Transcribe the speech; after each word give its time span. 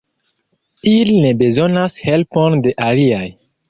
Ili 0.93 1.13
ne 1.27 1.35
bezonas 1.43 2.01
helpon 2.09 2.61
de 2.67 2.77
aliaj. 2.91 3.27